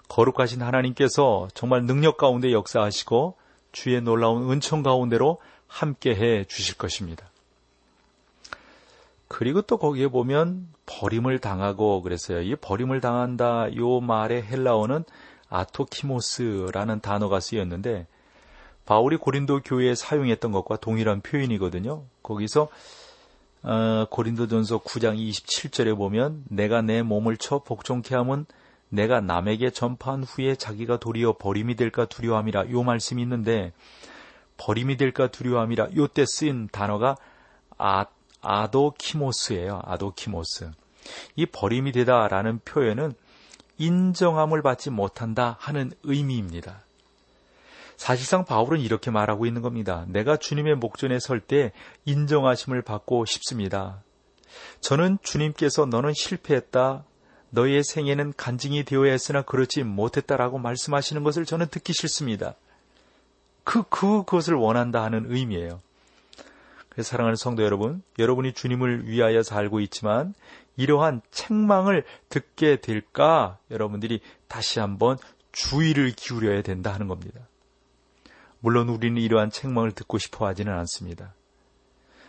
거룩하신 0.09 0.63
하나님께서 0.63 1.49
정말 1.55 1.85
능력 1.85 2.17
가운데 2.17 2.53
역사하시고 2.53 3.37
주의 3.73 4.01
놀라운 4.01 4.51
은총 4.51 4.83
가운데로 4.83 5.39
함께 5.67 6.15
해 6.15 6.45
주실 6.45 6.77
것입니다. 6.77 7.31
그리고 9.29 9.61
또 9.63 9.77
거기에 9.77 10.09
보면 10.09 10.69
버림을 10.87 11.39
당하고 11.39 12.03
그랬어요. 12.03 12.41
이 12.41 12.57
버림을 12.57 13.01
당한다 13.01 13.77
요 13.77 14.01
말의 14.01 14.43
헬라어는 14.43 15.05
아토키모스라는 15.51 17.01
단어가 17.01 17.39
쓰였는데 17.39 18.07
바울이 18.89 19.19
고린도 19.19 19.61
교회에 19.67 19.95
사용했던 19.95 20.51
것과 20.51 20.79
동일한 20.79 21.21
표현이거든요. 21.21 22.05
거기서 22.23 22.69
어, 23.63 24.07
고린도전서 24.09 24.79
9장 24.79 25.19
27절에 25.19 25.95
보면 25.95 26.45
내가 26.49 26.81
내 26.81 27.03
몸을 27.03 27.37
쳐 27.37 27.59
복종케 27.59 28.15
함은 28.15 28.47
내가 28.89 29.21
남에게 29.21 29.73
전파한 29.73 30.25
후에 30.25 30.55
자기가 30.55 31.01
도리어 31.01 31.35
버림이 31.37 31.75
될까 31.77 32.07
두려함이라 32.07 32.71
요 32.71 32.83
말씀이 32.83 33.21
있는데 33.21 33.75
버림이 34.57 34.97
될까 34.97 35.27
두려함이라 35.27 35.89
요 35.95 36.07
때 36.07 36.25
쓰인 36.27 36.69
단어가 36.73 37.19
아, 37.77 38.07
아도키모스예요. 38.41 39.83
아도키모스. 39.85 40.71
이 41.37 41.45
버림이 41.45 41.93
되다라는 41.93 42.61
표현은 42.65 43.13
인정함을 43.77 44.63
받지 44.63 44.89
못한다 44.89 45.59
하는 45.61 45.93
의미입니다. 46.05 46.88
사실상 47.99 48.45
바울은 48.45 48.81
이렇게 48.81 49.11
말하고 49.11 49.45
있는 49.45 49.61
겁니다. 49.61 50.07
내가 50.09 50.37
주님의 50.37 50.77
목전에 50.77 51.19
설 51.19 51.41
때 51.41 51.73
인정하심을 52.07 52.83
받고 52.83 53.27
싶습니다. 53.27 54.03
저는 54.81 55.19
주님께서 55.23 55.85
너는 55.85 56.13
실패했다. 56.15 57.05
너의 57.51 57.83
생애는 57.83 58.35
간증이 58.37 58.85
되어야 58.85 59.11
했으나 59.13 59.43
그렇지 59.43 59.83
못했다라고 59.83 60.59
말씀하시는 60.59 61.23
것을 61.25 61.45
저는 61.45 61.67
듣기 61.69 61.93
싫습니다. 61.93 62.55
그, 63.65 63.83
그, 63.89 64.23
그것을 64.25 64.55
원한다 64.55 65.03
하는 65.03 65.27
의미예요. 65.29 65.81
그래서 66.91 67.11
사랑하는 67.11 67.37
성도 67.37 67.63
여러분, 67.65 68.03
여러분이 68.19 68.53
주님을 68.53 69.09
위하여 69.09 69.43
살고 69.43 69.81
있지만 69.81 70.35
이러한 70.77 71.23
책망을 71.31 72.05
듣게 72.29 72.77
될까 72.81 73.59
여러분들이 73.71 74.21
다시 74.47 74.79
한번 74.79 75.19
주의를 75.53 76.13
기울여야 76.13 76.63
된다 76.63 76.93
하는 76.93 77.09
겁니다. 77.09 77.41
물론 78.61 78.89
우리는 78.89 79.21
이러한 79.21 79.51
책망을 79.51 79.93
듣고 79.93 80.19
싶어 80.19 80.47
하지는 80.47 80.73
않습니다. 80.73 81.35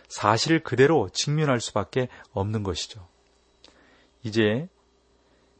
사실을 0.08 0.60
그대로 0.62 1.08
직면할 1.08 1.60
수밖에 1.60 2.08
없는 2.32 2.62
것이죠. 2.62 3.06
이제 4.22 4.68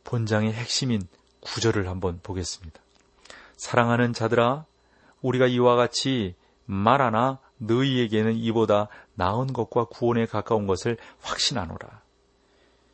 본장의 0.04 0.52
핵심인 0.52 1.02
구절을 1.40 1.88
한번 1.88 2.20
보겠습니다. 2.22 2.80
사랑하는 3.56 4.12
자들아, 4.12 4.64
우리가 5.22 5.46
이와 5.46 5.76
같이 5.76 6.34
말하나 6.64 7.38
너희에게는 7.58 8.36
이보다 8.36 8.88
나은 9.14 9.52
것과 9.52 9.84
구원에 9.84 10.26
가까운 10.26 10.66
것을 10.66 10.96
확신하노라. 11.20 12.00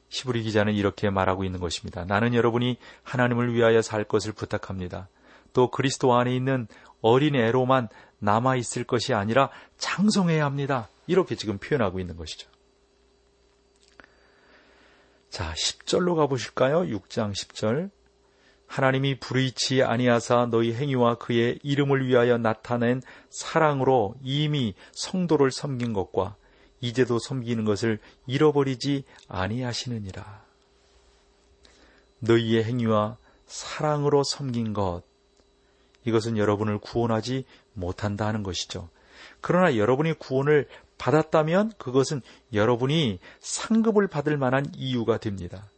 시부리 0.08 0.42
기자는 0.42 0.74
이렇게 0.74 1.10
말하고 1.10 1.44
있는 1.44 1.60
것입니다. 1.60 2.04
나는 2.04 2.34
여러분이 2.34 2.78
하나님을 3.02 3.54
위하여 3.54 3.82
살 3.82 4.04
것을 4.04 4.32
부탁합니다. 4.32 5.08
또 5.56 5.70
그리스도 5.70 6.12
안에 6.12 6.36
있는 6.36 6.68
어린 7.00 7.34
애로만 7.34 7.88
남아 8.18 8.56
있을 8.56 8.84
것이 8.84 9.14
아니라 9.14 9.48
장성해야 9.78 10.44
합니다. 10.44 10.90
이렇게 11.06 11.34
지금 11.34 11.56
표현하고 11.56 11.98
있는 11.98 12.14
것이죠. 12.18 12.46
자, 15.30 15.54
10절로 15.54 16.14
가보실까요? 16.14 16.82
6장 16.82 17.32
10절. 17.32 17.90
하나님이 18.66 19.18
불의치 19.18 19.82
아니하사 19.82 20.48
너희 20.50 20.74
행위와 20.74 21.14
그의 21.14 21.58
이름을 21.62 22.06
위하여 22.06 22.36
나타낸 22.36 23.00
사랑으로 23.30 24.16
이미 24.22 24.74
성도를 24.92 25.50
섬긴 25.50 25.94
것과 25.94 26.36
이제도 26.82 27.18
섬기는 27.18 27.64
것을 27.64 27.98
잃어버리지 28.26 29.04
아니하시느니라. 29.28 30.44
너희의 32.18 32.64
행위와 32.64 33.16
사랑으로 33.46 34.22
섬긴 34.22 34.74
것, 34.74 35.02
이것은 36.06 36.38
여러분을 36.38 36.78
구원하지 36.78 37.44
못한다는 37.74 38.42
것이죠. 38.42 38.88
그러나 39.40 39.76
여러분이 39.76 40.14
구원을 40.14 40.66
받았다면 40.98 41.72
그것은 41.78 42.22
여러분이 42.52 43.18
상급을 43.40 44.06
받을 44.06 44.36
만한 44.38 44.66
이유가 44.74 45.18
됩니다. 45.18 45.68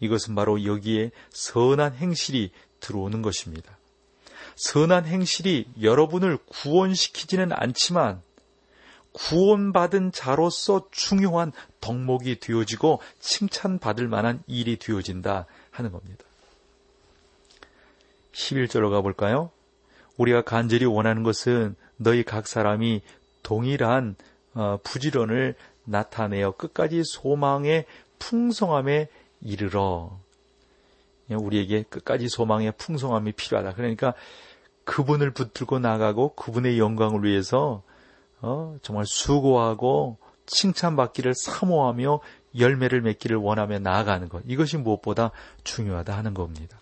이것은 0.00 0.34
바로 0.34 0.64
여기에 0.64 1.10
선한 1.30 1.94
행실이 1.94 2.52
들어오는 2.80 3.22
것입니다. 3.22 3.76
선한 4.56 5.04
행실이 5.06 5.68
여러분을 5.82 6.38
구원시키지는 6.46 7.52
않지만 7.52 8.22
구원받은 9.12 10.12
자로서 10.12 10.88
중요한 10.90 11.52
덕목이 11.80 12.38
되어지고 12.38 13.00
칭찬받을 13.20 14.08
만한 14.08 14.42
일이 14.46 14.78
되어진다 14.78 15.46
하는 15.70 15.90
겁니다. 15.90 16.24
11절로 18.32 18.90
가볼까요? 18.90 19.50
우리가 20.16 20.42
간절히 20.42 20.84
원하는 20.84 21.22
것은 21.22 21.76
너희 21.96 22.22
각 22.22 22.46
사람이 22.46 23.02
동일한 23.42 24.16
어, 24.54 24.78
부지런을 24.82 25.54
나타내어 25.84 26.52
끝까지 26.52 27.02
소망의 27.04 27.86
풍성함에 28.18 29.08
이르러 29.42 30.18
우리에게 31.30 31.82
끝까지 31.84 32.28
소망의 32.28 32.72
풍성함이 32.78 33.32
필요하다. 33.32 33.74
그러니까 33.74 34.14
그분을 34.84 35.32
붙들고 35.32 35.80
나가고 35.80 36.34
그분의 36.34 36.78
영광을 36.78 37.24
위해서 37.24 37.82
어, 38.40 38.76
정말 38.82 39.04
수고하고 39.06 40.18
칭찬받기를 40.46 41.34
사모하며 41.34 42.20
열매를 42.58 43.02
맺기를 43.02 43.36
원하며 43.36 43.80
나아가는 43.80 44.28
것. 44.28 44.42
이것이 44.46 44.76
무엇보다 44.78 45.32
중요하다 45.64 46.16
하는 46.16 46.34
겁니다. 46.34 46.78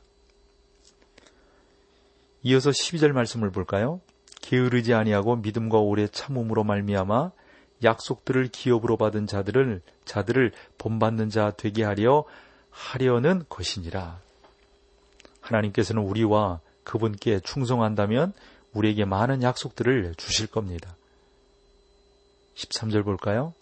이어서 2.45 2.71
12절 2.71 3.13
말씀을 3.13 3.51
볼까요? 3.51 4.01
게으르지 4.43 4.93
아니하고 4.93 5.37
믿음과 5.37 5.79
오래 5.79 6.07
참음으로 6.07 6.63
말미암아 6.63 7.31
약속들을 7.83 8.49
기업으로 8.49 8.99
받은 8.99 9.27
자들을 9.27 9.81
자들을 10.05 10.53
본받는 10.77 11.31
자 11.31 11.53
되게 11.57 11.85
하려 11.85 12.25
하려는 12.71 13.45
것이니라. 13.49 14.21
하나님께서는 15.41 16.03
우리와 16.03 16.61
그분께 16.85 17.41
충성한다면 17.41 18.35
우리에게 18.75 19.07
많은 19.07 19.43
약속들을 19.43 20.15
주실 20.17 20.47
겁니다. 20.47 20.97
13절 22.57 23.05
볼까요? 23.05 23.55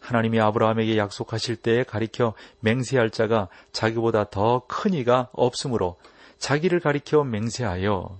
하나님이 0.00 0.40
아브라함에게 0.40 0.96
약속하실 0.96 1.56
때에 1.56 1.84
가리켜 1.84 2.34
맹세할 2.60 3.10
자가 3.10 3.48
자기보다 3.70 4.30
더 4.30 4.64
큰 4.66 4.94
이가 4.94 5.28
없으므로 5.32 5.96
자기를 6.42 6.80
가리켜 6.80 7.22
맹세하여 7.22 8.18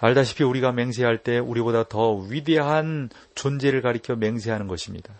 알다시피 0.00 0.44
우리가 0.44 0.70
맹세할 0.72 1.22
때 1.22 1.38
우리보다 1.38 1.88
더 1.88 2.12
위대한 2.14 3.08
존재를 3.34 3.80
가리켜 3.80 4.16
맹세하는 4.16 4.68
것입니다. 4.68 5.14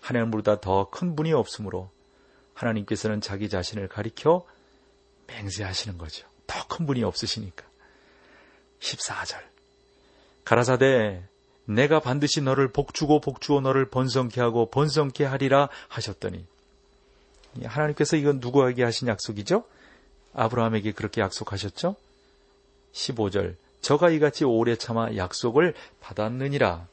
하나님보다 0.00 0.60
더 0.60 0.88
큰 0.90 1.14
분이 1.14 1.34
없으므로 1.34 1.90
하나님께서는 2.54 3.20
자기 3.20 3.50
자신을 3.50 3.88
가리켜 3.88 4.46
맹세하시는 5.26 5.98
거죠. 5.98 6.26
더 6.46 6.66
큰 6.66 6.86
분이 6.86 7.04
없으시니까. 7.04 7.66
14절. 8.80 9.36
가라사대 10.46 11.22
내가 11.66 12.00
반드시 12.00 12.40
너를 12.40 12.72
복주고 12.72 13.20
복주어 13.20 13.60
너를 13.60 13.90
번성케 13.90 14.40
하고 14.40 14.70
번성케 14.70 15.26
하리라 15.26 15.68
하셨더니 15.88 16.46
하나님께서 17.64 18.16
이건 18.16 18.40
누구에게 18.40 18.82
하신 18.82 19.08
약속이죠? 19.08 19.64
아브라함에게 20.34 20.92
그렇게 20.92 21.20
약속하셨죠? 21.20 21.96
15절 22.92 23.56
저가 23.80 24.10
이같이 24.10 24.44
오래 24.44 24.76
참아 24.76 25.16
약속을 25.16 25.74
받았느니라. 26.00 26.86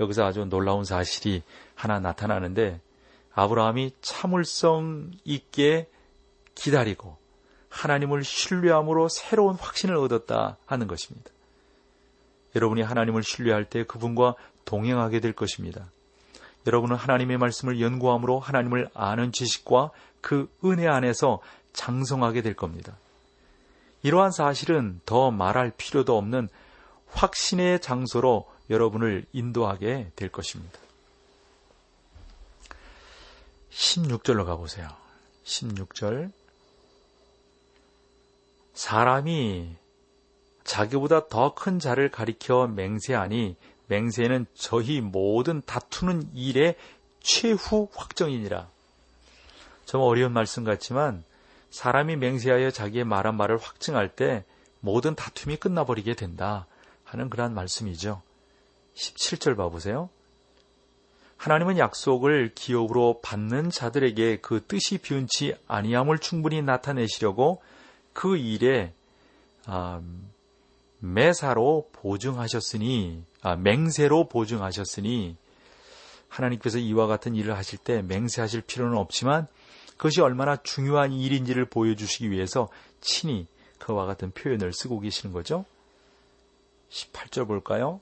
여기서 0.00 0.24
아주 0.24 0.44
놀라운 0.46 0.84
사실이 0.84 1.42
하나 1.74 2.00
나타나는데 2.00 2.80
아브라함이 3.34 3.92
참을성 4.00 5.12
있게 5.24 5.88
기다리고 6.54 7.16
하나님을 7.68 8.24
신뢰함으로 8.24 9.08
새로운 9.08 9.54
확신을 9.54 9.96
얻었다 9.96 10.56
하는 10.66 10.86
것입니다. 10.86 11.30
여러분이 12.54 12.82
하나님을 12.82 13.22
신뢰할 13.22 13.64
때 13.64 13.84
그분과 13.84 14.34
동행하게 14.64 15.20
될 15.20 15.32
것입니다. 15.32 15.86
여러분은 16.66 16.96
하나님의 16.96 17.38
말씀을 17.38 17.80
연구함으로 17.80 18.38
하나님을 18.38 18.88
아는 18.94 19.32
지식과 19.32 19.90
그 20.20 20.48
은혜 20.64 20.86
안에서 20.86 21.40
장성하게 21.72 22.42
될 22.42 22.54
겁니다. 22.54 22.96
이러한 24.02 24.32
사실은 24.32 25.00
더 25.06 25.30
말할 25.30 25.72
필요도 25.76 26.16
없는 26.16 26.48
확신의 27.08 27.80
장소로 27.80 28.50
여러분을 28.70 29.26
인도하게 29.32 30.12
될 30.16 30.28
것입니다. 30.30 30.78
16절로 33.70 34.44
가보세요. 34.44 34.88
16절. 35.44 36.32
사람이 38.74 39.76
자기보다 40.64 41.28
더 41.28 41.54
큰 41.54 41.78
자를 41.78 42.10
가리켜 42.10 42.66
맹세하니 42.66 43.56
맹세는 43.86 44.46
저희 44.54 45.00
모든 45.00 45.60
다투는 45.62 46.30
일의 46.34 46.76
최후 47.20 47.88
확정이니라. 47.94 48.68
좀 49.84 50.00
어려운 50.00 50.32
말씀 50.32 50.64
같지만 50.64 51.24
사람이 51.72 52.16
맹세하여 52.16 52.70
자기의 52.70 53.04
말한 53.04 53.34
말을 53.34 53.56
확증할 53.56 54.10
때 54.10 54.44
모든 54.80 55.14
다툼이 55.14 55.56
끝나버리게 55.56 56.14
된다 56.14 56.66
하는 57.02 57.30
그러한 57.30 57.54
말씀이죠. 57.54 58.20
17절 58.94 59.56
봐보세요. 59.56 60.10
하나님은 61.38 61.78
약속을 61.78 62.52
기업으로 62.54 63.20
받는 63.22 63.70
자들에게 63.70 64.40
그 64.42 64.64
뜻이 64.64 64.98
비운치 64.98 65.56
아니함을 65.66 66.18
충분히 66.18 66.60
나타내시려고 66.62 67.62
그 68.12 68.36
일에 68.36 68.92
아, 69.64 70.00
매사로 70.98 71.88
보증하셨으니 71.92 73.24
아, 73.40 73.56
맹세로 73.56 74.28
보증하셨으니 74.28 75.36
하나님께서 76.28 76.78
이와 76.78 77.06
같은 77.06 77.34
일을 77.34 77.56
하실 77.56 77.78
때 77.78 78.02
맹세하실 78.02 78.62
필요는 78.62 78.96
없지만 78.98 79.48
그것이 80.02 80.20
얼마나 80.20 80.56
중요한 80.56 81.12
일인지를 81.12 81.64
보여주시기 81.66 82.32
위해서 82.32 82.68
친히 83.00 83.46
그와 83.78 84.04
같은 84.04 84.32
표현을 84.32 84.72
쓰고 84.72 84.98
계시는 84.98 85.32
거죠. 85.32 85.64
18절 86.90 87.46
볼까요? 87.46 88.00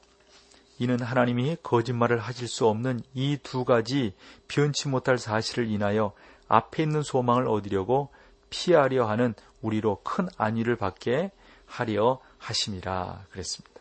이는 0.79 0.99
하나님이 1.03 1.59
거짓말을 1.63 2.19
하실 2.19 2.49
수 2.49 2.67
없는 2.67 3.03
이 3.13 3.37
두 3.43 3.67
가지 3.67 4.15
변치 4.49 4.89
못할 4.89 5.19
사실을 5.19 5.69
인하여 5.69 6.15
앞에 6.49 6.85
있는 6.85 7.03
소망을 7.03 7.47
얻으려고 7.47 8.09
피하려 8.49 9.07
하는 9.07 9.35
우리로 9.61 10.01
큰 10.03 10.27
안위를 10.39 10.77
받게 10.77 11.33
하려 11.67 12.19
하심이라 12.39 13.27
그랬습니다. 13.31 13.79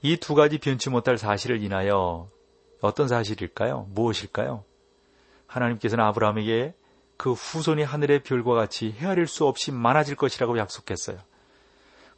이 0.00 0.16
두 0.16 0.34
가지 0.34 0.56
변치 0.56 0.88
못할 0.88 1.18
사실을 1.18 1.62
인하여 1.62 2.30
어떤 2.80 3.08
사실일까요? 3.08 3.88
무엇일까요? 3.90 4.64
하나님께서는 5.46 6.04
아브라함에게 6.04 6.74
그 7.16 7.32
후손이 7.32 7.82
하늘의 7.82 8.22
별과 8.22 8.54
같이 8.54 8.92
헤아릴 8.92 9.26
수 9.26 9.46
없이 9.46 9.72
많아질 9.72 10.16
것이라고 10.16 10.58
약속했어요. 10.58 11.18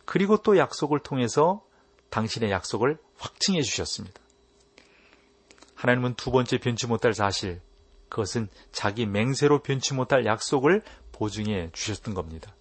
그리고 0.05 0.39
또 0.39 0.57
약속을 0.57 1.01
통해서 1.01 1.63
당신의 2.11 2.51
약속을 2.51 2.99
확증해 3.17 3.63
주셨습니다. 3.63 4.21
하나님은 5.75 6.15
두 6.15 6.31
번째 6.31 6.59
변치 6.59 6.87
못할 6.87 7.15
사실, 7.15 7.61
그것은 8.09 8.49
자기 8.73 9.07
맹세로 9.07 9.61
변치 9.61 9.95
못할 9.95 10.25
약속을 10.25 10.83
보증해 11.13 11.71
주셨던 11.73 12.15
겁니다. 12.15 12.55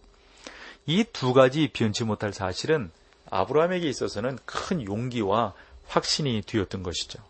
이 0.86 1.04
두 1.04 1.34
가지 1.34 1.70
변치 1.74 2.04
못할 2.04 2.34
사실은 2.34 2.92
아브라함에게 3.30 3.88
있어서는 3.90 4.38
큰 4.46 4.86
용기와 4.86 5.54
확신이 5.88 6.42
되었던 6.46 6.84
것이죠. 6.84 7.22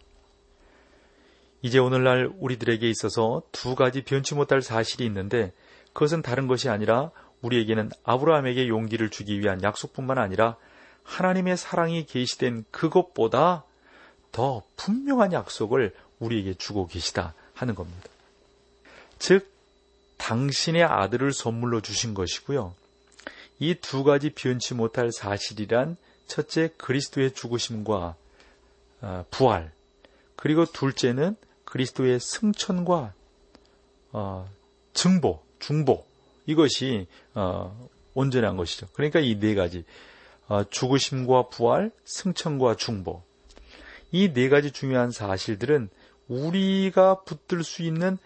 이제 1.61 1.79
오늘날 1.79 2.31
우리들에게 2.39 2.87
있어서 2.89 3.41
두 3.51 3.75
가지 3.75 4.03
변치 4.03 4.35
못할 4.35 4.61
사실이 4.61 5.05
있는데 5.05 5.53
그것은 5.93 6.21
다른 6.21 6.47
것이 6.47 6.69
아니라 6.69 7.11
우리에게는 7.41 7.91
아브라함에게 8.03 8.67
용기를 8.67 9.09
주기 9.09 9.39
위한 9.39 9.61
약속뿐만 9.63 10.17
아니라 10.17 10.55
하나님의 11.03 11.57
사랑이 11.57 12.05
계시된 12.05 12.65
그것보다 12.71 13.63
더 14.31 14.63
분명한 14.75 15.33
약속을 15.33 15.93
우리에게 16.19 16.53
주고 16.55 16.87
계시다 16.87 17.33
하는 17.53 17.75
겁니다. 17.75 18.09
즉, 19.19 19.49
당신의 20.17 20.83
아들을 20.83 21.31
선물로 21.33 21.81
주신 21.81 22.13
것이고요. 22.13 22.75
이 23.59 23.75
두 23.75 24.03
가지 24.03 24.29
변치 24.31 24.73
못할 24.73 25.11
사실이란 25.11 25.97
첫째 26.27 26.69
그리스도의 26.77 27.33
죽으심과 27.33 28.15
어, 29.01 29.25
부활, 29.31 29.71
그리고 30.35 30.65
둘째는 30.65 31.35
그리스도의 31.77 32.19
승천과 32.19 33.13
어, 34.13 34.49
증보, 34.93 35.41
중보 35.59 36.05
이것이 36.47 37.07
어, 37.35 37.87
온전한 38.15 38.57
것이죠. 38.57 38.87
그러니까 38.93 39.19
이 39.19 39.39
네 39.39 39.53
가지 39.53 39.85
어, 40.47 40.63
죽으심과 40.63 41.49
부활, 41.49 41.91
승천과 42.05 42.75
중보. 42.77 43.21
이 44.11 44.33
네 44.33 44.49
가지 44.49 44.71
중요한 44.71 45.11
사실들은 45.11 45.89
우리가 46.27 47.21
붙들 47.23 47.63
수 47.63 47.83
있는 47.83 48.17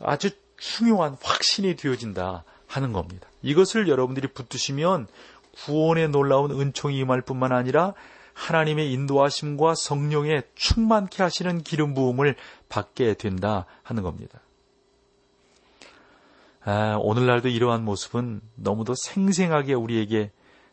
아주 0.00 0.30
중요한 0.56 1.16
확신이 1.20 1.76
되어진다 1.76 2.44
하는 2.66 2.92
겁니다. 2.92 3.28
이것을 3.42 3.88
여러분들이 3.88 4.28
붙드시면 4.28 5.06
구원의 5.64 6.08
놀라운 6.08 6.52
은총이 6.52 6.96
임할 6.98 7.20
뿐만 7.22 7.52
아니라 7.52 7.94
하나님의 8.40 8.90
인도하심과 8.92 9.74
성령의 9.74 10.44
충만케 10.54 11.22
하시는 11.22 11.62
기름 11.62 11.92
부음을 11.92 12.36
받게 12.70 13.14
된다 13.14 13.66
하는 13.82 14.02
겁니다. 14.02 14.40
아, 16.64 16.96
오늘날도 17.00 17.48
이러한 17.48 17.84
모습은 17.84 18.40
너무도 18.54 18.94
생생하게 18.94 19.74
우리에게 19.74 20.30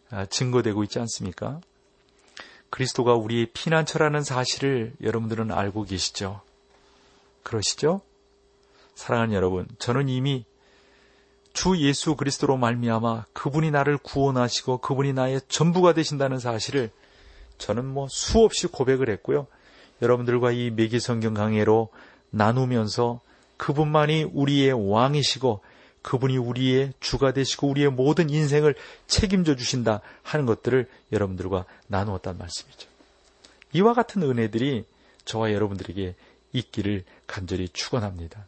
아, 0.10 0.26
증거되고 0.26 0.84
있지 0.84 1.00
않습니까? 1.00 1.60
그리스도가 2.70 3.16
우리의 3.16 3.48
피난처라는 3.48 4.24
사실을 4.24 4.94
여러분들은 5.02 5.52
알고 5.52 5.84
계시죠? 5.84 6.42
그러시죠? 7.44 8.02
사랑하는 8.96 9.34
여러분, 9.34 9.68
저는 9.78 10.08
이미 10.08 10.46
주 11.52 11.78
예수 11.80 12.16
그리스도로 12.16 12.56
말미암아 12.56 13.26
그분이 13.34 13.72
나를 13.72 13.98
구원하시고 13.98 14.78
그분이 14.78 15.14
나의 15.14 15.42
전부가 15.50 15.94
되신다는 15.94 16.40
사실을 16.40 16.92
저는 17.58 17.86
뭐 17.86 18.08
수없이 18.10 18.68
고백을 18.68 19.10
했고요. 19.10 19.48
여러분들과 20.02 20.52
이 20.52 20.70
매기 20.70 21.00
성경 21.00 21.34
강해로 21.34 21.90
나누면서 22.30 23.22
그분만이 23.58 24.26
우리의 24.34 24.92
왕이시고 24.92 25.62
그분이 26.04 26.38
우리의 26.38 26.94
주가 27.00 27.34
되시고 27.34 27.68
우리의 27.68 27.90
모든 27.90 28.30
인생을 28.30 28.76
책임져 29.08 29.56
주신다 29.56 30.02
하는 30.24 30.46
것들을 30.46 30.88
여러분들과 31.12 31.66
나누었단 31.88 32.38
말씀이죠. 32.38 32.88
이와 33.74 33.94
같은 33.94 34.22
은혜들이 34.22 34.86
저와 35.26 35.52
여러분들에게 35.52 36.16
있기를 36.54 37.04
간절히 37.26 37.68
축원합니다. 37.70 38.46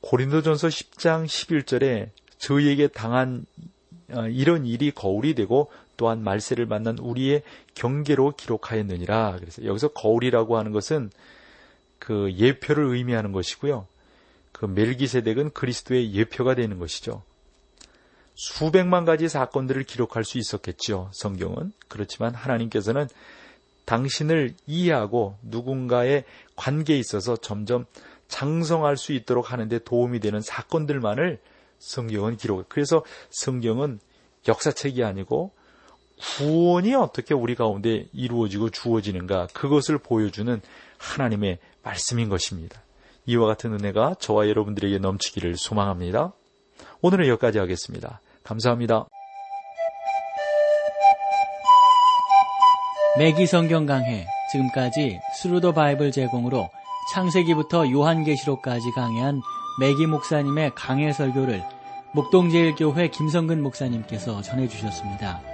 고린도전서 0.00 0.68
10장 0.68 1.24
11절에 1.24 2.10
저희에게 2.36 2.88
당한 2.88 3.46
어, 4.10 4.28
이런 4.28 4.66
일이 4.66 4.90
거울이 4.90 5.34
되고 5.34 5.70
또한 5.96 6.22
말세를 6.22 6.66
만난 6.66 6.98
우리의 6.98 7.42
경계로 7.74 8.34
기록하였느니라. 8.36 9.36
그래서 9.40 9.64
여기서 9.64 9.88
거울이라고 9.88 10.56
하는 10.56 10.72
것은 10.72 11.10
그 11.98 12.32
예표를 12.32 12.84
의미하는 12.94 13.32
것이고요. 13.32 13.86
그 14.52 14.66
멜기세덱은 14.66 15.52
그리스도의 15.52 16.14
예표가 16.14 16.54
되는 16.54 16.78
것이죠. 16.78 17.22
수백만 18.34 19.04
가지 19.04 19.28
사건들을 19.28 19.84
기록할 19.84 20.24
수 20.24 20.38
있었겠죠. 20.38 21.10
성경은. 21.12 21.72
그렇지만 21.88 22.34
하나님께서는 22.34 23.08
당신을 23.84 24.54
이해하고 24.66 25.36
누군가의 25.42 26.24
관계에 26.56 26.98
있어서 26.98 27.36
점점 27.36 27.84
장성할 28.28 28.96
수 28.96 29.12
있도록 29.12 29.52
하는데 29.52 29.78
도움이 29.78 30.20
되는 30.20 30.40
사건들만을 30.40 31.38
성경은 31.78 32.36
기록. 32.36 32.68
그래서 32.68 33.04
성경은 33.30 34.00
역사책이 34.48 35.04
아니고 35.04 35.52
구원이 36.20 36.94
어떻게 36.94 37.34
우리 37.34 37.54
가운데 37.54 38.06
이루어지고 38.12 38.70
주어지는가 38.70 39.48
그것을 39.52 39.98
보여주는 39.98 40.60
하나님의 40.98 41.58
말씀인 41.82 42.28
것입니다. 42.28 42.82
이와 43.26 43.46
같은 43.46 43.72
은혜가 43.72 44.16
저와 44.18 44.48
여러분들에게 44.48 44.98
넘치기를 44.98 45.56
소망합니다. 45.56 46.32
오늘은 47.00 47.26
여기까지 47.28 47.58
하겠습니다. 47.58 48.20
감사합니다. 48.42 49.06
매기 53.16 53.46
성경 53.46 53.86
강해 53.86 54.26
지금까지 54.50 55.20
Thru 55.36 55.57
the 55.57 55.72
Bible 55.72 56.10
제공으로 56.10 56.68
창세기부터 57.12 57.90
요한계시록까지 57.90 58.90
강해한 58.92 59.40
매기 59.78 60.06
목사님의 60.06 60.72
강해 60.74 61.12
설교를 61.12 61.62
목동제일교회 62.12 63.08
김성근 63.08 63.62
목사님께서 63.62 64.42
전해주셨습니다. 64.42 65.53